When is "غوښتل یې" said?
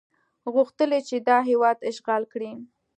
0.53-1.01